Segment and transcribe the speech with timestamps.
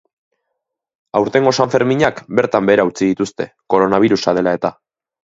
[1.19, 4.73] Aurtengo sanferminak bertan behera utzi dituzte, koronabirusa dela-eta.